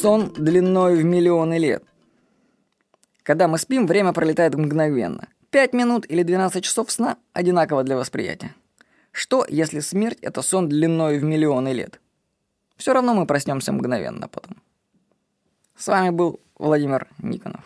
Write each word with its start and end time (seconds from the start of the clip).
сон 0.00 0.32
длиной 0.32 0.96
в 0.96 1.04
миллионы 1.04 1.58
лет. 1.58 1.84
Когда 3.22 3.48
мы 3.48 3.58
спим, 3.58 3.86
время 3.86 4.12
пролетает 4.12 4.54
мгновенно. 4.54 5.28
5 5.50 5.74
минут 5.74 6.06
или 6.08 6.22
12 6.22 6.64
часов 6.64 6.90
сна 6.90 7.18
одинаково 7.34 7.84
для 7.84 7.96
восприятия. 7.96 8.54
Что, 9.12 9.44
если 9.48 9.80
смерть— 9.80 10.18
это 10.22 10.40
сон 10.42 10.68
длиной 10.68 11.18
в 11.18 11.24
миллионы 11.24 11.72
лет? 11.72 12.00
Все 12.76 12.94
равно 12.94 13.14
мы 13.14 13.26
проснемся 13.26 13.72
мгновенно 13.72 14.26
потом. 14.28 14.56
С 15.76 15.86
вами 15.86 16.10
был 16.10 16.40
Владимир 16.58 17.08
Никонов. 17.18 17.64